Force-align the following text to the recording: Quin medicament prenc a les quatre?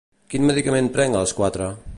Quin 0.33 0.47
medicament 0.51 0.89
prenc 0.97 1.19
a 1.19 1.23
les 1.25 1.39
quatre? 1.43 1.73